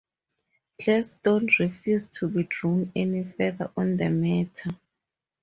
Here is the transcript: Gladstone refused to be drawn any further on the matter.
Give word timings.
Gladstone 0.83 1.47
refused 1.59 2.13
to 2.13 2.27
be 2.27 2.41
drawn 2.41 2.91
any 2.95 3.23
further 3.37 3.69
on 3.77 3.97
the 3.97 4.09
matter. 4.09 4.71